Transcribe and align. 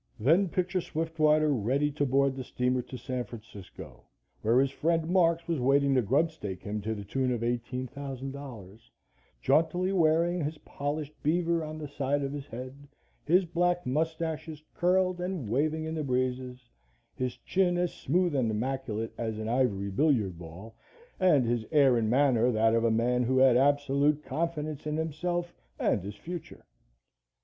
Then 0.19 0.49
picture 0.49 0.81
Swiftwater 0.81 1.53
ready 1.53 1.91
to 1.91 2.07
board 2.07 2.35
the 2.35 2.43
steamer 2.43 2.81
for 2.81 2.97
San 2.97 3.23
Francisco, 3.23 4.05
where 4.41 4.59
his 4.59 4.71
friend 4.71 5.07
Marks 5.07 5.47
was 5.47 5.59
waiting 5.59 5.93
to 5.93 6.01
grubstake 6.01 6.63
him 6.63 6.81
to 6.81 6.95
the 6.95 7.03
tune 7.03 7.31
of 7.31 7.41
$18,000, 7.41 8.89
jauntily 9.43 9.91
wearing 9.91 10.43
his 10.43 10.57
polished 10.57 11.13
beaver 11.21 11.63
on 11.63 11.77
the 11.77 11.87
side 11.87 12.23
of 12.23 12.33
his 12.33 12.47
head, 12.47 12.87
his 13.25 13.45
black 13.45 13.85
moustaches 13.85 14.63
curled 14.73 15.21
and 15.21 15.47
waving 15.47 15.83
in 15.83 15.93
the 15.93 16.03
breezes, 16.03 16.67
his 17.13 17.37
chin 17.37 17.77
as 17.77 17.93
smooth 17.93 18.33
and 18.33 18.49
immaculate 18.49 19.13
as 19.19 19.37
an 19.37 19.47
ivory 19.47 19.91
billiard 19.91 20.39
ball 20.39 20.73
and 21.19 21.45
his 21.45 21.63
air 21.71 21.95
and 21.95 22.09
manner 22.09 22.51
that 22.51 22.73
of 22.73 22.83
a 22.83 22.89
man 22.89 23.21
who 23.21 23.37
had 23.37 23.55
absolute 23.55 24.23
confidence 24.25 24.87
in 24.87 24.97
himself 24.97 25.53
and 25.77 26.03
his 26.03 26.15
future. 26.15 26.65